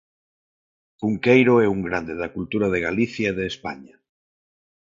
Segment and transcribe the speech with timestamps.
[0.99, 3.95] Cunqueiro é un grande da cultura de Galicia e de España.